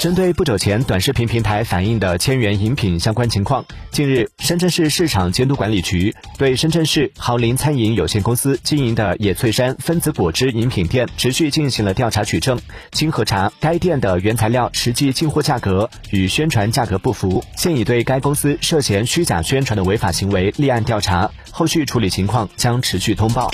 [0.00, 12.58] 针对不久前短视频平台反映的千元饮品相关情况近日深圳市市场监督管理局对深圳市豪林餐饮有限公司经营的野翠山分子果汁饮品店持续进行了调查取证
[12.92, 23.50] 经核查该店的原材料实际进货价格与宣传价格不符现已对该公司涉嫌虚假宣传的违法行为立案调查后续处理情况将持续通报。